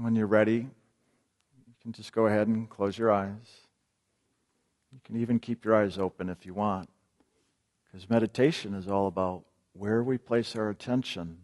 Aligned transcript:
When 0.00 0.14
you're 0.14 0.28
ready, 0.28 0.68
you 1.66 1.74
can 1.82 1.90
just 1.90 2.12
go 2.12 2.26
ahead 2.26 2.46
and 2.46 2.70
close 2.70 2.96
your 2.96 3.10
eyes. 3.10 3.66
You 4.92 5.00
can 5.04 5.20
even 5.20 5.40
keep 5.40 5.64
your 5.64 5.74
eyes 5.74 5.98
open 5.98 6.28
if 6.28 6.46
you 6.46 6.54
want, 6.54 6.88
because 7.84 8.08
meditation 8.08 8.74
is 8.74 8.86
all 8.86 9.08
about 9.08 9.42
where 9.72 10.04
we 10.04 10.16
place 10.16 10.54
our 10.54 10.70
attention. 10.70 11.38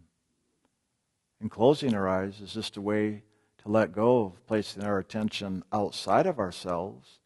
And 1.41 1.51
closing 1.51 1.93
our 1.93 2.07
eyes 2.07 2.39
is 2.39 2.53
just 2.53 2.77
a 2.77 2.81
way 2.81 3.23
to 3.57 3.67
let 3.67 3.91
go 3.91 4.23
of 4.23 4.47
placing 4.47 4.85
our 4.85 4.99
attention 4.99 5.63
outside 5.73 6.25
of 6.25 6.39
ourselves 6.39 7.19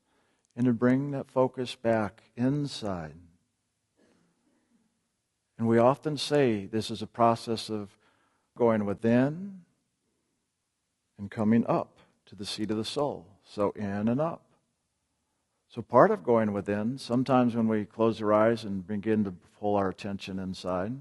and 0.56 0.66
to 0.66 0.74
bring 0.74 1.12
that 1.12 1.30
focus 1.30 1.76
back 1.76 2.24
inside. 2.38 3.14
And 5.60 5.68
we 5.68 5.78
often 5.78 6.18
say 6.18 6.66
this 6.66 6.90
is 6.90 7.04
a 7.04 7.08
process 7.08 7.70
of 7.70 7.96
going 8.58 8.86
within 8.86 9.62
and 11.20 11.30
coming 11.30 11.66
up 11.68 12.00
to 12.26 12.36
the 12.36 12.46
seat 12.46 12.72
of 12.72 12.78
the 12.78 12.86
soul. 12.86 13.28
So 13.44 13.72
in 13.72 14.08
and 14.08 14.22
up. 14.22 14.44
So 15.68 15.84
part 15.84 16.10
of 16.10 16.24
going 16.24 16.54
within, 16.54 16.98
sometimes 16.98 17.56
when 17.56 17.68
we 17.68 17.86
close 17.86 18.22
our 18.22 18.34
eyes 18.34 18.64
and 18.64 18.88
begin 18.88 19.24
to 19.26 19.34
pull 19.60 19.76
our 19.76 19.90
attention 19.90 20.40
inside, 20.40 20.94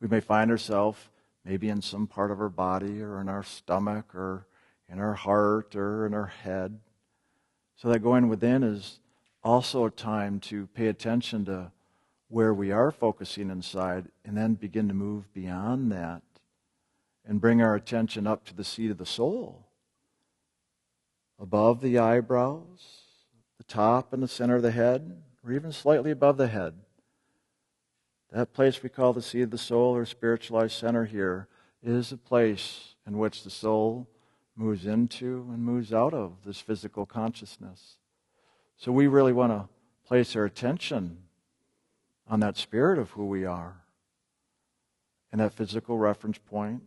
we 0.00 0.08
may 0.08 0.20
find 0.20 0.50
ourselves 0.50 0.98
maybe 1.44 1.68
in 1.68 1.80
some 1.80 2.06
part 2.06 2.30
of 2.30 2.40
our 2.40 2.48
body 2.48 3.00
or 3.00 3.20
in 3.20 3.28
our 3.28 3.44
stomach 3.44 4.14
or 4.14 4.46
in 4.88 4.98
our 4.98 5.14
heart 5.14 5.76
or 5.76 6.06
in 6.06 6.14
our 6.14 6.26
head. 6.26 6.80
So 7.76 7.88
that 7.88 8.00
going 8.00 8.28
within 8.28 8.62
is 8.62 8.98
also 9.44 9.84
a 9.84 9.90
time 9.90 10.40
to 10.40 10.66
pay 10.68 10.88
attention 10.88 11.44
to 11.44 11.70
where 12.28 12.54
we 12.54 12.72
are 12.72 12.90
focusing 12.90 13.50
inside 13.50 14.06
and 14.24 14.36
then 14.36 14.54
begin 14.54 14.88
to 14.88 14.94
move 14.94 15.32
beyond 15.32 15.92
that 15.92 16.22
and 17.26 17.40
bring 17.40 17.62
our 17.62 17.74
attention 17.74 18.26
up 18.26 18.44
to 18.44 18.54
the 18.54 18.64
seat 18.64 18.90
of 18.90 18.98
the 18.98 19.06
soul, 19.06 19.66
above 21.40 21.80
the 21.80 21.98
eyebrows, 21.98 23.02
the 23.58 23.64
top 23.64 24.12
and 24.12 24.22
the 24.22 24.28
center 24.28 24.56
of 24.56 24.62
the 24.62 24.70
head, 24.70 25.22
or 25.44 25.52
even 25.52 25.72
slightly 25.72 26.10
above 26.10 26.36
the 26.36 26.48
head. 26.48 26.74
That 28.30 28.52
place 28.52 28.82
we 28.82 28.88
call 28.88 29.12
the 29.12 29.22
seat 29.22 29.42
of 29.42 29.50
the 29.50 29.58
soul 29.58 29.94
or 29.94 30.04
spiritualized 30.04 30.76
center 30.76 31.04
here 31.04 31.48
is 31.82 32.12
a 32.12 32.16
place 32.16 32.94
in 33.06 33.18
which 33.18 33.44
the 33.44 33.50
soul 33.50 34.08
moves 34.56 34.86
into 34.86 35.48
and 35.52 35.62
moves 35.62 35.92
out 35.92 36.14
of 36.14 36.44
this 36.44 36.58
physical 36.58 37.06
consciousness. 37.06 37.96
So 38.76 38.92
we 38.92 39.06
really 39.06 39.32
want 39.32 39.52
to 39.52 39.68
place 40.06 40.34
our 40.36 40.44
attention 40.44 41.18
on 42.28 42.40
that 42.40 42.56
spirit 42.56 42.98
of 42.98 43.10
who 43.10 43.26
we 43.26 43.44
are. 43.44 43.82
And 45.30 45.40
that 45.40 45.52
physical 45.52 45.98
reference 45.98 46.38
point 46.38 46.82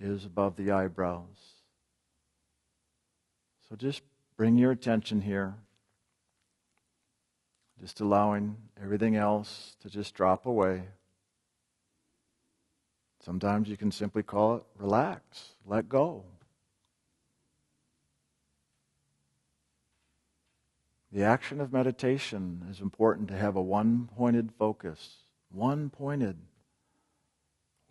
is 0.00 0.24
above 0.24 0.56
the 0.56 0.70
eyebrows. 0.70 1.56
So 3.68 3.76
just 3.76 4.02
bring 4.36 4.58
your 4.58 4.70
attention 4.70 5.22
here. 5.22 5.54
Just 7.80 8.00
allowing 8.00 8.56
everything 8.82 9.16
else 9.16 9.76
to 9.82 9.90
just 9.90 10.14
drop 10.14 10.46
away. 10.46 10.84
Sometimes 13.24 13.68
you 13.68 13.76
can 13.76 13.90
simply 13.90 14.22
call 14.22 14.56
it 14.56 14.62
relax, 14.78 15.54
let 15.66 15.88
go. 15.88 16.24
The 21.12 21.24
action 21.24 21.60
of 21.60 21.72
meditation 21.72 22.66
is 22.70 22.80
important 22.80 23.28
to 23.28 23.36
have 23.36 23.56
a 23.56 23.62
one 23.62 24.08
pointed 24.16 24.52
focus. 24.58 25.16
One 25.50 25.88
pointed. 25.88 26.36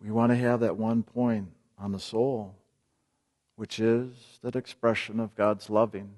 We 0.00 0.10
want 0.10 0.30
to 0.30 0.36
have 0.36 0.60
that 0.60 0.76
one 0.76 1.02
point 1.02 1.48
on 1.78 1.92
the 1.92 2.00
soul, 2.00 2.56
which 3.56 3.78
is 3.78 4.38
that 4.42 4.56
expression 4.56 5.20
of 5.20 5.34
God's 5.34 5.68
loving. 5.70 6.10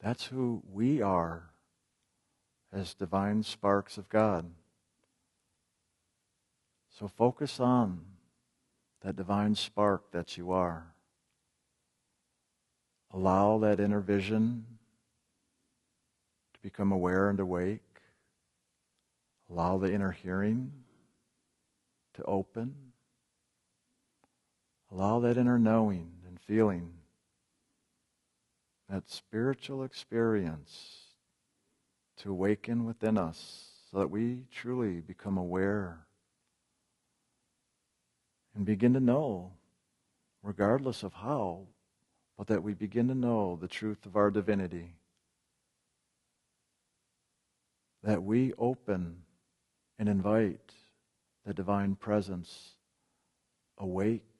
That's 0.00 0.26
who 0.26 0.62
we 0.72 1.00
are 1.00 1.50
as 2.72 2.94
divine 2.94 3.42
sparks 3.42 3.98
of 3.98 4.08
God. 4.08 4.50
So 6.98 7.08
focus 7.08 7.60
on 7.60 8.00
that 9.02 9.16
divine 9.16 9.54
spark 9.54 10.10
that 10.12 10.36
you 10.36 10.50
are. 10.50 10.94
Allow 13.12 13.58
that 13.58 13.80
inner 13.80 14.00
vision 14.00 14.66
to 16.54 16.60
become 16.60 16.92
aware 16.92 17.30
and 17.30 17.38
awake. 17.38 17.82
Allow 19.50 19.78
the 19.78 19.92
inner 19.92 20.10
hearing 20.10 20.72
to 22.14 22.22
open. 22.24 22.74
Allow 24.90 25.20
that 25.20 25.36
inner 25.36 25.58
knowing 25.58 26.12
and 26.26 26.38
feeling, 26.40 26.92
that 28.88 29.10
spiritual 29.10 29.82
experience 29.82 31.06
to 32.18 32.30
awaken 32.30 32.84
within 32.84 33.18
us 33.18 33.66
so 33.90 33.98
that 33.98 34.10
we 34.10 34.44
truly 34.50 35.00
become 35.00 35.36
aware 35.36 36.06
and 38.54 38.64
begin 38.64 38.94
to 38.94 39.00
know, 39.00 39.52
regardless 40.42 41.02
of 41.02 41.12
how, 41.12 41.66
but 42.38 42.46
that 42.46 42.62
we 42.62 42.72
begin 42.72 43.08
to 43.08 43.14
know 43.14 43.58
the 43.60 43.68
truth 43.68 44.06
of 44.06 44.16
our 44.16 44.30
divinity. 44.30 44.94
That 48.02 48.22
we 48.22 48.52
open 48.56 49.22
and 49.98 50.08
invite 50.08 50.72
the 51.44 51.52
divine 51.52 51.96
presence 51.96 52.76
awake 53.78 54.35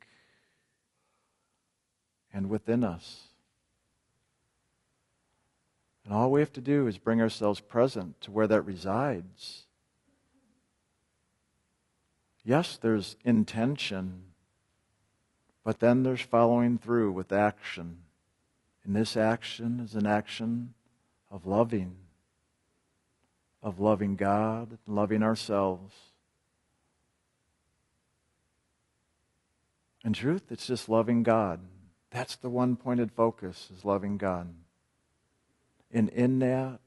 and 2.37 2.51
within 2.51 2.85
us. 2.85 3.29
And 6.05 6.13
all 6.13 6.31
we 6.31 6.41
have 6.41 6.53
to 6.53 6.61
do 6.61 6.87
is 6.87 6.99
bring 6.99 7.19
ourselves 7.23 7.61
present 7.61 8.21
to 8.21 8.31
where 8.31 8.47
that 8.47 8.61
resides. 8.61 9.65
Yes, 12.45 12.77
there's 12.77 13.17
intention, 13.25 14.25
but 15.65 15.81
then 15.81 16.03
there's 16.03 16.21
following 16.21 16.77
through 16.77 17.13
with 17.13 17.33
action. 17.33 18.01
And 18.85 18.95
this 18.95 19.17
action 19.17 19.81
is 19.81 19.95
an 19.95 20.07
action 20.07 20.75
of 21.31 21.47
loving 21.47 21.97
of 23.63 23.81
loving 23.81 24.15
God 24.15 24.79
and 24.87 24.97
loving 24.97 25.25
ourselves. 25.25 25.93
In 30.05 30.13
truth, 30.13 30.43
it's 30.51 30.69
just 30.69 30.89
loving 30.89 31.25
God. 31.25 31.59
That's 32.11 32.37
the 32.37 32.49
one 32.49 32.77
pointed 32.77 33.13
focus, 33.13 33.69
is 33.77 33.85
loving 33.85 34.17
God. 34.17 34.55
And 35.93 36.09
in 36.11 36.39
that, 36.41 36.81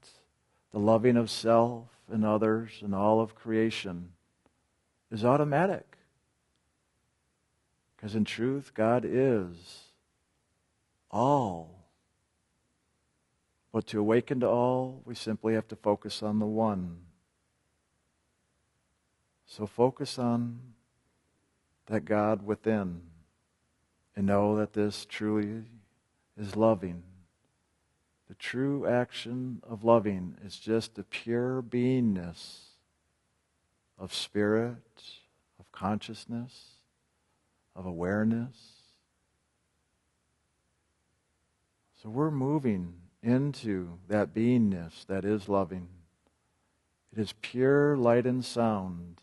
the 0.72 0.80
loving 0.80 1.18
of 1.18 1.30
self 1.30 1.88
and 2.12 2.26
others 2.26 2.80
and 2.82 2.94
all 2.96 3.20
of 3.20 3.36
creation 3.36 4.12
is 5.12 5.26
automatic. 5.26 5.98
Because 7.96 8.16
in 8.16 8.26
truth, 8.26 8.74
God 8.74 9.04
is 9.06 9.84
all 11.12 11.80
but 13.72 13.86
to 13.88 14.00
awaken 14.00 14.40
to 14.40 14.48
all, 14.48 15.02
we 15.06 15.16
simply 15.16 15.54
have 15.54 15.68
to 15.68 15.76
focus 15.76 16.24
on 16.24 16.40
the 16.40 16.46
one. 16.46 16.98
So 19.46 19.68
focus 19.68 20.18
on 20.18 20.60
that 21.88 22.06
God 22.06 22.46
within 22.46 23.02
and 24.20 24.28
know 24.28 24.58
that 24.58 24.74
this 24.74 25.06
truly 25.06 25.64
is 26.38 26.58
loving. 26.58 27.04
The 28.28 28.36
true 28.36 28.86
action 28.86 29.64
of 29.64 29.86
loving 29.86 30.36
is 30.46 30.60
just 30.60 30.96
the 30.96 31.06
pure 31.06 31.62
beingness 31.62 32.64
of 33.98 34.14
spirit, 34.14 35.04
of 35.58 35.72
consciousness, 35.72 36.72
of 37.78 37.86
awareness. 37.86 38.58
So 42.04 42.10
we're 42.10 42.30
moving 42.30 42.96
into 43.24 44.00
that 44.10 44.34
beingness 44.34 45.06
that 45.06 45.24
is 45.24 45.48
loving. 45.48 45.88
It 47.16 47.20
is 47.22 47.34
pure 47.42 47.96
light 47.96 48.26
and 48.26 48.44
sound. 48.44 49.22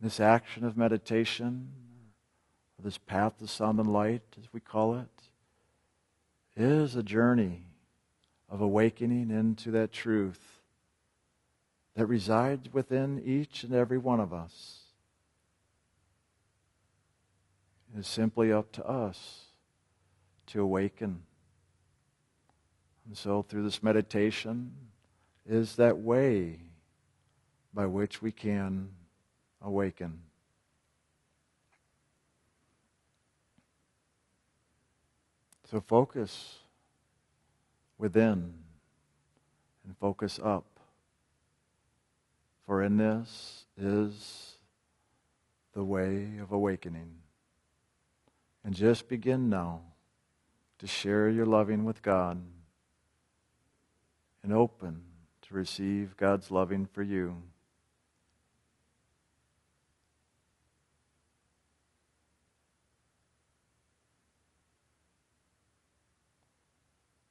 This 0.00 0.20
action 0.20 0.64
of 0.64 0.76
meditation, 0.76 1.70
this 2.82 2.98
path 2.98 3.38
to 3.38 3.46
sound 3.46 3.78
and 3.78 3.92
light, 3.92 4.22
as 4.38 4.52
we 4.52 4.60
call 4.60 4.94
it, 4.94 5.08
is 6.56 6.96
a 6.96 7.02
journey 7.02 7.66
of 8.48 8.60
awakening 8.60 9.30
into 9.30 9.70
that 9.70 9.92
truth 9.92 10.60
that 11.94 12.06
resides 12.06 12.72
within 12.72 13.20
each 13.24 13.64
and 13.64 13.74
every 13.74 13.98
one 13.98 14.20
of 14.20 14.32
us. 14.32 14.80
It 17.94 18.00
is 18.00 18.06
simply 18.06 18.52
up 18.52 18.72
to 18.72 18.86
us 18.86 19.46
to 20.46 20.60
awaken. 20.60 21.22
And 23.06 23.16
so, 23.16 23.42
through 23.42 23.64
this 23.64 23.82
meditation, 23.82 24.72
is 25.46 25.76
that 25.76 25.98
way 25.98 26.60
by 27.74 27.86
which 27.86 28.22
we 28.22 28.32
can 28.32 28.90
awaken. 29.60 30.20
So 35.70 35.80
focus 35.80 36.58
within 37.96 38.54
and 39.84 39.96
focus 39.98 40.40
up. 40.42 40.64
For 42.66 42.82
in 42.82 42.96
this 42.96 43.66
is 43.76 44.54
the 45.72 45.84
way 45.84 46.38
of 46.42 46.50
awakening. 46.50 47.10
And 48.64 48.74
just 48.74 49.08
begin 49.08 49.48
now 49.48 49.82
to 50.80 50.88
share 50.88 51.28
your 51.28 51.46
loving 51.46 51.84
with 51.84 52.02
God 52.02 52.42
and 54.42 54.52
open 54.52 55.02
to 55.42 55.54
receive 55.54 56.16
God's 56.16 56.50
loving 56.50 56.84
for 56.84 57.04
you. 57.04 57.42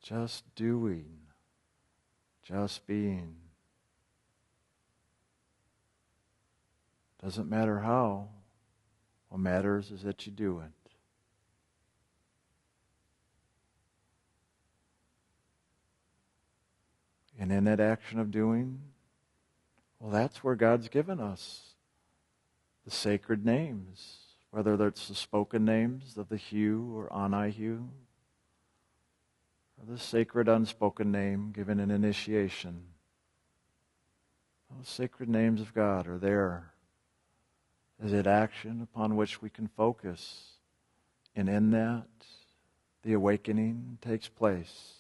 Just 0.10 0.44
doing, 0.56 1.06
just 2.42 2.88
being. 2.88 3.36
Doesn't 7.22 7.48
matter 7.48 7.82
how. 7.82 8.30
What 9.28 9.40
matters 9.40 9.92
is 9.92 10.02
that 10.02 10.26
you 10.26 10.32
do 10.32 10.62
it. 10.62 10.72
And 17.40 17.52
in 17.52 17.66
that 17.66 17.80
action 17.80 18.20
of 18.20 18.32
doing, 18.32 18.82
well, 20.00 20.10
that's 20.10 20.44
where 20.44 20.56
God's 20.56 20.90
given 20.90 21.20
us 21.20 21.76
the 22.84 22.90
sacred 22.90 23.46
names, 23.46 24.18
whether 24.50 24.76
that's 24.76 25.08
the 25.08 25.14
spoken 25.14 25.66
names 25.66 26.18
of 26.18 26.30
the 26.30 26.38
Hu 26.38 26.96
or 26.96 27.04
Hu, 27.52 27.74
or 27.76 28.09
the 29.88 29.98
sacred 29.98 30.48
unspoken 30.48 31.12
name 31.12 31.52
given 31.52 31.80
in 31.80 31.92
initiation. 31.92 32.84
Those 34.76 34.88
sacred 34.88 35.30
names 35.30 35.62
of 35.62 35.74
God 35.74 36.08
are 36.08 36.18
there 36.18 36.74
as 38.04 38.14
an 38.14 38.28
action 38.28 38.82
upon 38.82 39.16
which 39.16 39.42
we 39.42 39.50
can 39.50 39.68
focus. 39.68 40.54
And 41.36 41.50
in 41.50 41.72
that, 41.72 42.08
the 43.04 43.14
awakening 43.14 43.98
takes 44.02 44.28
place. 44.28 44.96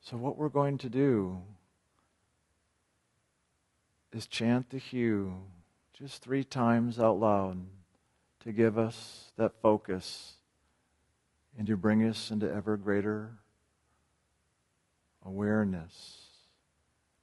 So, 0.00 0.16
what 0.16 0.36
we're 0.36 0.48
going 0.48 0.78
to 0.78 0.88
do 0.88 1.42
is 4.12 4.26
chant 4.26 4.70
the 4.70 4.78
Hu 4.78 5.34
just 5.92 6.22
three 6.22 6.44
times 6.44 6.98
out 6.98 7.20
loud 7.20 7.58
to 8.40 8.52
give 8.52 8.78
us 8.78 9.32
that 9.36 9.60
focus 9.60 10.37
and 11.58 11.66
to 11.66 11.76
bring 11.76 12.04
us 12.04 12.30
into 12.30 12.50
ever 12.50 12.76
greater 12.76 13.32
awareness 15.26 16.28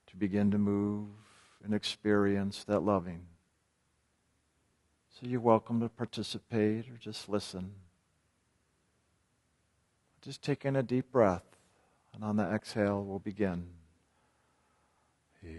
to 0.08 0.16
begin 0.18 0.52
to 0.52 0.58
move 0.58 1.08
and 1.64 1.74
experience 1.74 2.66
that 2.66 2.82
loving. 2.82 3.26
So 5.10 5.26
you're 5.28 5.40
welcome 5.40 5.80
to 5.80 5.88
participate 5.88 6.90
or 6.90 6.98
just 7.00 7.30
listen. 7.30 7.72
Just 10.22 10.42
take 10.42 10.66
in 10.66 10.76
a 10.76 10.84
deep 10.84 11.12
breath. 11.12 11.46
And 12.14 12.24
on 12.24 12.36
the 12.36 12.44
exhale, 12.44 13.04
we'll 13.04 13.20
begin. 13.20 13.68
Just 15.42 15.52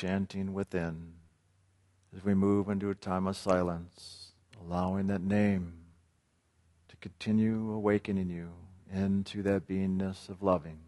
chanting 0.00 0.54
within 0.54 1.12
as 2.16 2.24
we 2.24 2.32
move 2.32 2.70
into 2.70 2.88
a 2.88 2.94
time 2.94 3.26
of 3.26 3.36
silence, 3.36 4.32
allowing 4.58 5.08
that 5.08 5.20
name 5.20 5.74
to 6.88 6.96
continue 6.96 7.70
awakening 7.70 8.30
you 8.30 8.48
into 8.90 9.42
that 9.42 9.68
beingness 9.68 10.30
of 10.30 10.42
loving. 10.42 10.78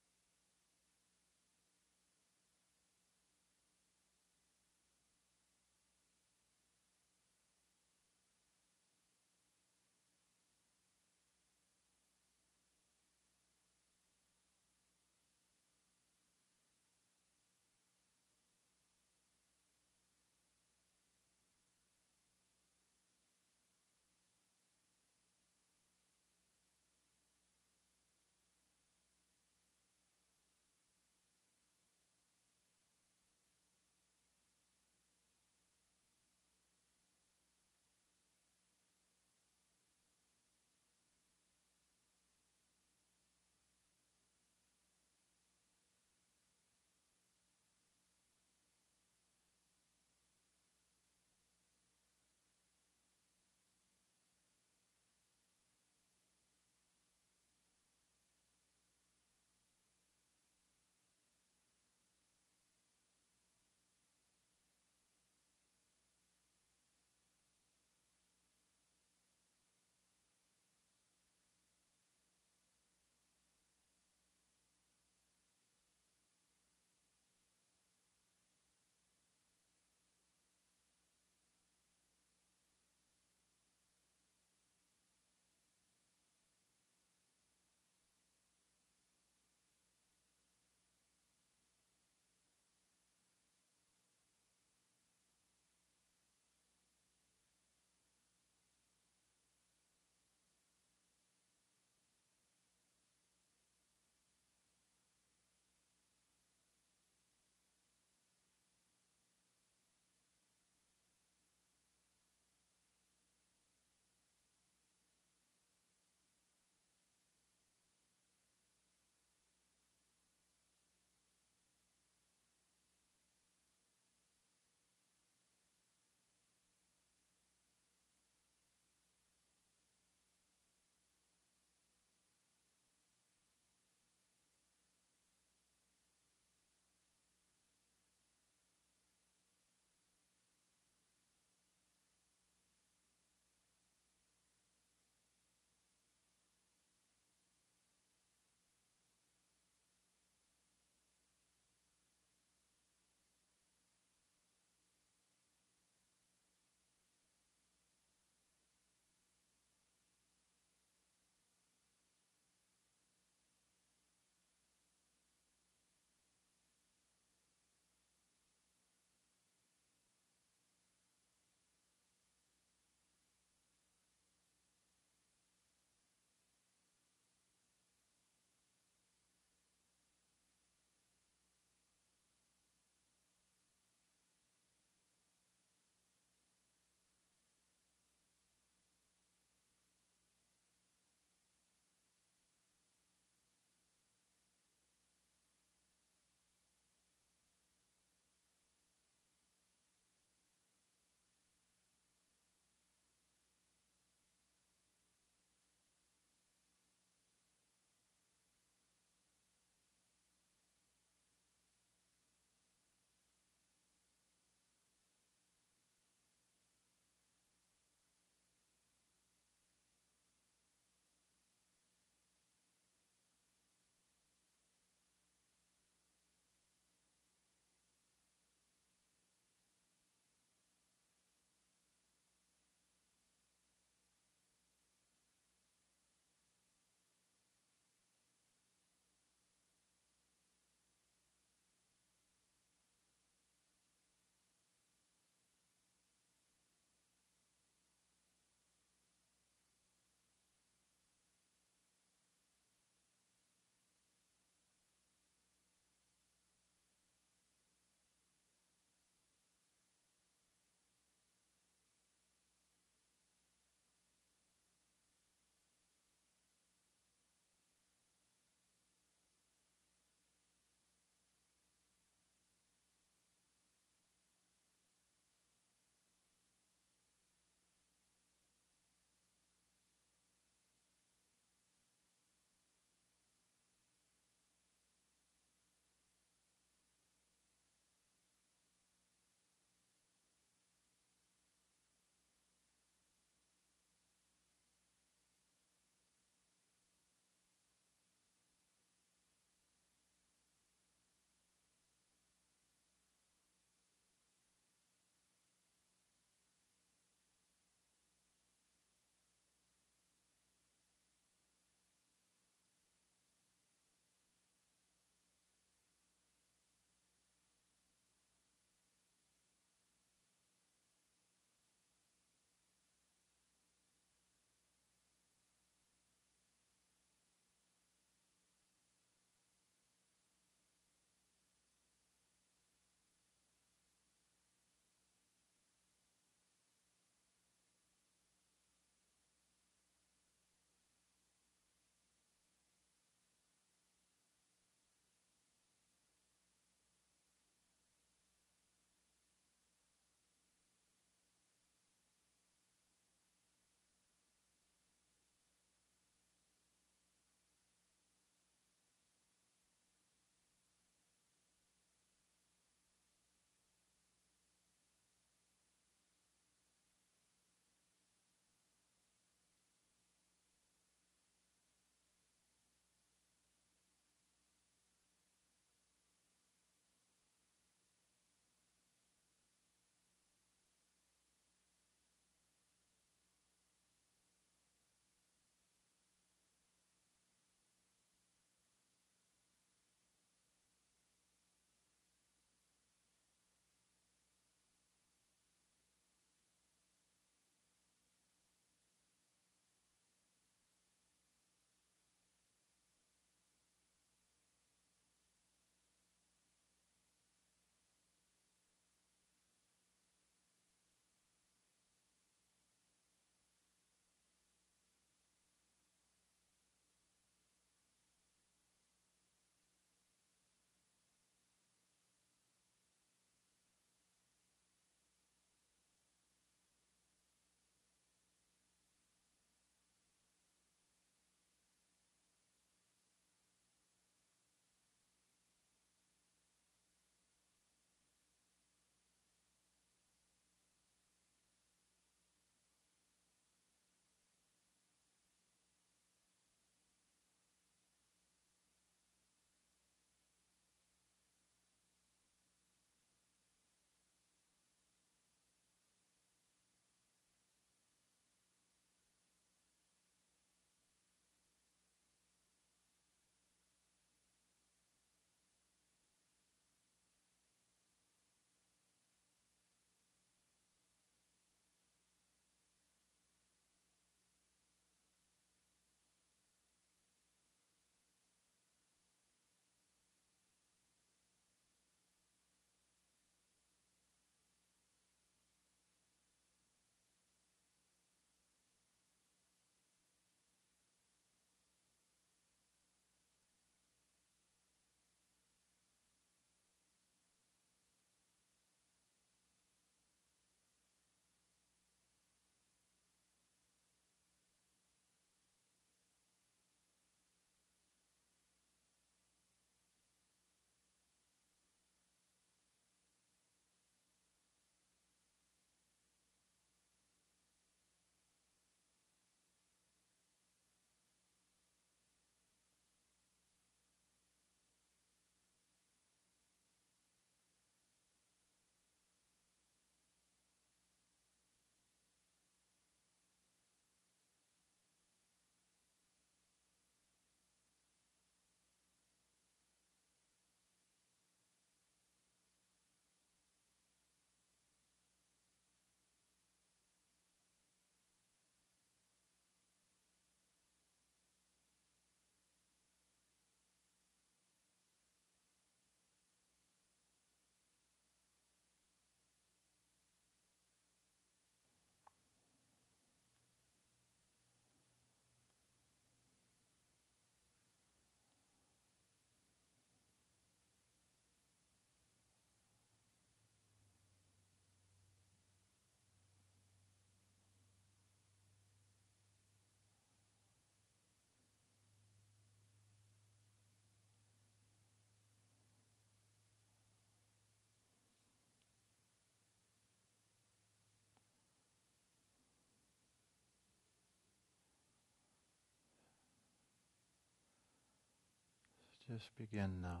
Just 599.12 599.36
begin 599.36 599.82
now 599.82 600.00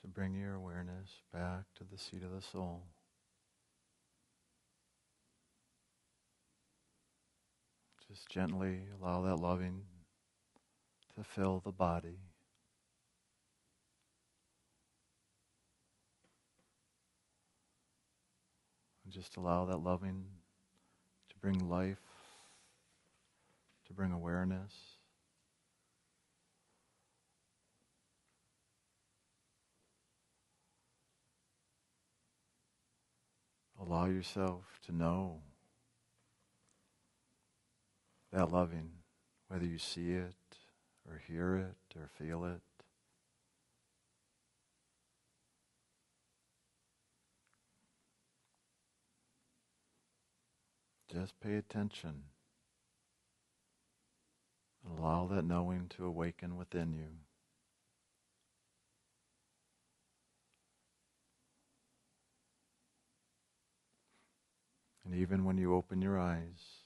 to 0.00 0.06
bring 0.06 0.36
your 0.36 0.54
awareness 0.54 1.10
back 1.32 1.64
to 1.74 1.82
the 1.90 1.98
seat 1.98 2.22
of 2.22 2.30
the 2.30 2.40
soul. 2.40 2.82
Just 8.08 8.28
gently 8.28 8.82
allow 9.00 9.22
that 9.22 9.36
loving 9.36 9.82
to 11.16 11.24
fill 11.24 11.60
the 11.64 11.72
body. 11.72 12.20
And 19.04 19.12
just 19.12 19.36
allow 19.36 19.64
that 19.64 19.78
loving 19.78 20.24
to 21.30 21.36
bring 21.40 21.68
life, 21.68 21.98
to 23.88 23.92
bring 23.92 24.12
awareness. 24.12 24.72
Allow 33.80 34.06
yourself 34.06 34.78
to 34.86 34.92
know 34.92 35.40
that 38.30 38.52
loving, 38.52 38.90
whether 39.48 39.64
you 39.64 39.78
see 39.78 40.12
it 40.12 40.34
or 41.08 41.22
hear 41.26 41.56
it 41.56 41.96
or 41.98 42.08
feel 42.08 42.44
it. 42.44 42.60
Just 51.10 51.40
pay 51.40 51.54
attention 51.54 52.24
and 54.84 54.98
allow 54.98 55.26
that 55.26 55.44
knowing 55.44 55.88
to 55.96 56.04
awaken 56.04 56.56
within 56.56 56.92
you. 56.92 57.29
And 65.10 65.18
even 65.18 65.44
when 65.44 65.58
you 65.58 65.74
open 65.74 66.00
your 66.00 66.20
eyes, 66.20 66.84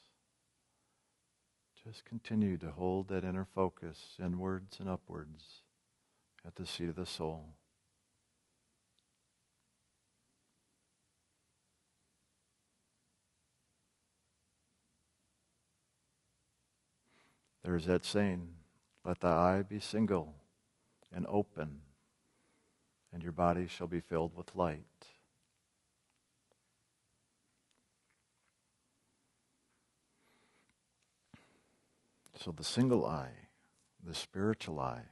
just 1.85 2.07
continue 2.07 2.57
to 2.57 2.71
hold 2.71 3.09
that 3.09 3.23
inner 3.23 3.47
focus 3.55 4.17
inwards 4.19 4.81
and 4.81 4.89
upwards 4.89 5.61
at 6.47 6.55
the 6.55 6.65
seat 6.65 6.89
of 6.89 6.97
the 6.97 7.05
soul. 7.05 7.51
There's 17.63 17.85
that 17.85 18.07
saying, 18.07 18.55
let 19.05 19.21
thy 19.21 19.59
eye 19.59 19.63
be 19.69 19.81
single 19.81 20.37
and 21.15 21.27
open, 21.29 21.83
and 23.13 23.23
your 23.23 23.33
body 23.33 23.67
shall 23.67 23.87
be 23.87 24.01
filled 24.01 24.35
with 24.35 24.57
light. 24.57 24.87
So 32.37 32.51
the 32.51 32.65
single 32.65 33.07
eye, 33.07 33.49
the 34.05 34.15
spiritual 34.15 34.81
eye, 34.81 35.05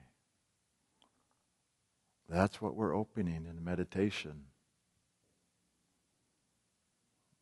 that's 2.28 2.60
what 2.60 2.74
we're 2.74 2.96
opening 2.96 3.46
in 3.48 3.64
meditation. 3.64 4.44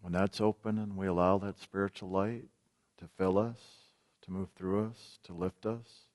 When 0.01 0.13
that's 0.13 0.41
open 0.41 0.79
and 0.79 0.97
we 0.97 1.07
allow 1.07 1.39
that 1.39 1.61
spiritual 1.61 2.11
light 2.11 2.49
to 2.99 3.07
fill 3.19 3.39
us, 3.39 3.59
to 4.23 4.33
move 4.33 4.49
through 4.57 4.87
us, 4.87 5.19
to 5.25 5.33
lift 5.33 5.67
us, 5.67 6.07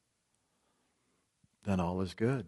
then 1.63 1.79
all 1.79 2.01
is 2.01 2.13
good. 2.13 2.45